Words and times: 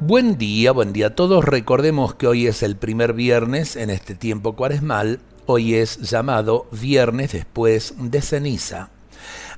Buen 0.00 0.38
día, 0.38 0.70
buen 0.70 0.92
día 0.92 1.08
a 1.08 1.14
todos. 1.16 1.44
Recordemos 1.44 2.14
que 2.14 2.28
hoy 2.28 2.46
es 2.46 2.62
el 2.62 2.76
primer 2.76 3.14
viernes 3.14 3.74
en 3.74 3.90
este 3.90 4.14
tiempo 4.14 4.54
cuaresmal. 4.54 5.18
Hoy 5.46 5.74
es 5.74 5.98
llamado 6.08 6.68
viernes 6.70 7.32
después 7.32 7.94
de 7.98 8.22
ceniza. 8.22 8.90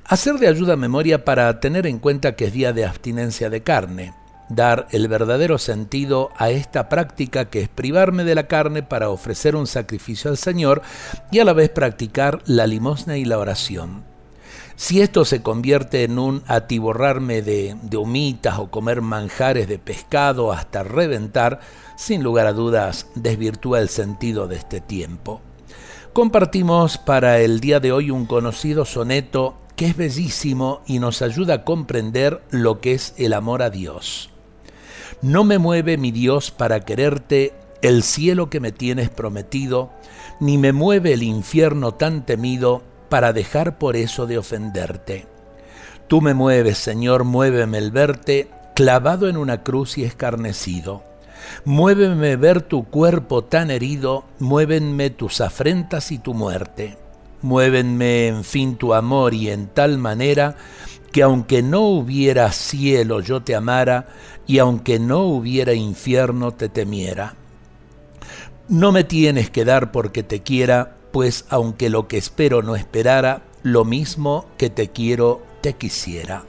Hacer 0.03 0.39
de 0.39 0.47
ayuda 0.47 0.75
memoria 0.75 1.25
para 1.25 1.59
tener 1.59 1.85
en 1.85 1.99
cuenta 1.99 2.35
que 2.35 2.45
es 2.45 2.53
día 2.53 2.73
de 2.73 2.85
abstinencia 2.85 3.51
de 3.51 3.61
carne. 3.61 4.15
Dar 4.49 4.87
el 4.89 5.07
verdadero 5.07 5.59
sentido 5.59 6.31
a 6.37 6.49
esta 6.49 6.89
práctica 6.89 7.45
que 7.45 7.61
es 7.61 7.69
privarme 7.69 8.23
de 8.23 8.33
la 8.33 8.47
carne 8.47 8.81
para 8.81 9.11
ofrecer 9.11 9.55
un 9.55 9.67
sacrificio 9.67 10.31
al 10.31 10.37
Señor 10.37 10.81
y 11.31 11.37
a 11.37 11.45
la 11.45 11.53
vez 11.53 11.69
practicar 11.69 12.41
la 12.47 12.65
limosna 12.65 13.15
y 13.15 13.25
la 13.25 13.37
oración. 13.37 14.10
Si 14.81 14.99
esto 14.99 15.25
se 15.25 15.43
convierte 15.43 16.03
en 16.03 16.17
un 16.17 16.41
atiborrarme 16.47 17.43
de, 17.43 17.77
humitas 17.95 18.57
o 18.57 18.71
comer 18.71 19.03
manjares 19.03 19.67
de 19.67 19.77
pescado 19.77 20.51
hasta 20.51 20.81
reventar, 20.81 21.59
sin 21.95 22.23
lugar 22.23 22.47
a 22.47 22.53
dudas 22.53 23.05
desvirtúa 23.13 23.79
el 23.79 23.89
sentido 23.89 24.47
de 24.47 24.55
este 24.55 24.81
tiempo. 24.81 25.39
Compartimos 26.13 26.97
para 26.97 27.41
el 27.41 27.59
día 27.59 27.79
de 27.79 27.91
hoy 27.91 28.09
un 28.09 28.25
conocido 28.25 28.83
soneto 28.83 29.55
que 29.75 29.85
es 29.85 29.95
bellísimo 29.95 30.81
y 30.87 30.97
nos 30.97 31.21
ayuda 31.21 31.53
a 31.53 31.63
comprender 31.63 32.41
lo 32.49 32.81
que 32.81 32.93
es 32.93 33.13
el 33.17 33.33
amor 33.33 33.61
a 33.61 33.69
Dios. 33.69 34.31
No 35.21 35.43
me 35.43 35.59
mueve 35.59 35.97
mi 35.97 36.09
Dios 36.09 36.49
para 36.49 36.79
quererte 36.79 37.53
el 37.83 38.01
cielo 38.01 38.49
que 38.49 38.59
me 38.59 38.71
tienes 38.71 39.11
prometido, 39.11 39.91
ni 40.39 40.57
me 40.57 40.73
mueve 40.73 41.13
el 41.13 41.21
infierno 41.21 41.93
tan 41.93 42.25
temido 42.25 42.81
para 43.11 43.33
dejar 43.33 43.77
por 43.77 43.97
eso 43.97 44.25
de 44.25 44.37
ofenderte. 44.37 45.27
Tú 46.07 46.21
me 46.21 46.33
mueves, 46.33 46.77
Señor, 46.77 47.25
muéveme 47.25 47.77
el 47.77 47.91
verte 47.91 48.47
clavado 48.73 49.27
en 49.27 49.35
una 49.35 49.63
cruz 49.63 49.97
y 49.97 50.05
escarnecido. 50.05 51.03
Muéveme 51.65 52.37
ver 52.37 52.61
tu 52.61 52.85
cuerpo 52.85 53.43
tan 53.43 53.69
herido, 53.69 54.23
muévenme 54.39 55.09
tus 55.09 55.41
afrentas 55.41 56.13
y 56.13 56.19
tu 56.19 56.33
muerte. 56.33 56.97
Muévenme, 57.41 58.27
en 58.29 58.45
fin, 58.45 58.77
tu 58.77 58.93
amor 58.93 59.33
y 59.33 59.49
en 59.49 59.67
tal 59.67 59.97
manera 59.97 60.55
que 61.11 61.21
aunque 61.21 61.61
no 61.61 61.81
hubiera 61.81 62.49
cielo 62.53 63.19
yo 63.19 63.43
te 63.43 63.55
amara 63.55 64.07
y 64.47 64.59
aunque 64.59 64.99
no 64.99 65.23
hubiera 65.23 65.73
infierno 65.73 66.53
te 66.53 66.69
temiera. 66.69 67.35
No 68.69 68.93
me 68.93 69.03
tienes 69.03 69.49
que 69.49 69.65
dar 69.65 69.91
porque 69.91 70.23
te 70.23 70.43
quiera, 70.43 70.95
pues 71.11 71.45
aunque 71.49 71.89
lo 71.89 72.07
que 72.07 72.17
espero 72.17 72.61
no 72.61 72.75
esperara, 72.75 73.43
lo 73.63 73.85
mismo 73.85 74.45
que 74.57 74.69
te 74.69 74.89
quiero, 74.89 75.41
te 75.61 75.73
quisiera. 75.73 76.43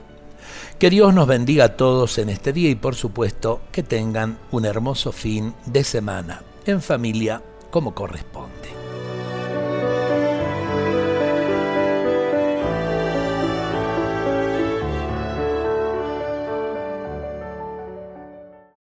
Que 0.79 0.89
Dios 0.89 1.13
nos 1.13 1.27
bendiga 1.27 1.65
a 1.65 1.77
todos 1.77 2.17
en 2.17 2.29
este 2.29 2.51
día 2.51 2.69
y 2.69 2.75
por 2.75 2.95
supuesto 2.95 3.61
que 3.71 3.83
tengan 3.83 4.37
un 4.51 4.65
hermoso 4.65 5.11
fin 5.11 5.53
de 5.65 5.83
semana 5.83 6.43
en 6.65 6.81
familia 6.81 7.41
como 7.71 7.93
corresponde. 7.93 8.82